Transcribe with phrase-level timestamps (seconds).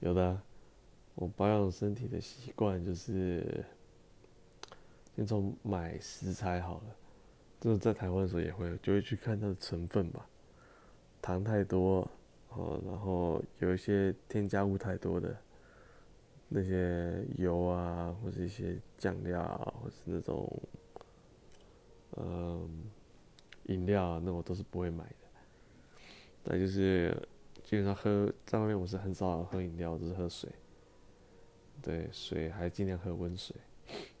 [0.00, 0.40] 有的，
[1.16, 3.64] 我保养身体的习惯就是
[5.16, 6.96] 先从买食材好了，
[7.60, 10.24] 就是在台湾的时候也会，就会去看它的成分吧，
[11.20, 12.08] 糖太多，
[12.50, 15.36] 哦，然后有一些添加物太多的
[16.48, 20.62] 那些油啊，或是一些酱料啊，或是那种
[22.16, 22.84] 嗯
[23.64, 25.14] 饮料啊，那我都是不会买的。
[26.44, 27.20] 那就是。
[27.68, 30.48] 基本上喝在外面我是很少喝饮料，都是喝水。
[31.82, 33.54] 对，水还尽量喝温水。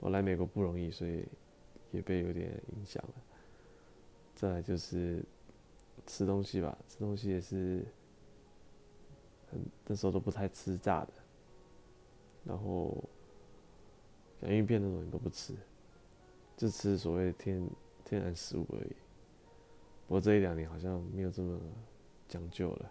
[0.00, 1.24] 我来美国不容易，所以
[1.92, 3.14] 也被有点影响了。
[4.34, 5.22] 再来就是
[6.08, 7.86] 吃东西吧，吃东西也是
[9.52, 11.12] 很那时候都不太吃炸的，
[12.42, 13.00] 然后
[14.40, 15.54] 洋芋片那种也都不吃，
[16.56, 17.64] 就吃所谓天
[18.04, 18.96] 天然食物而已。
[20.08, 21.60] 不过这一两年好像没有这么
[22.26, 22.90] 讲究了。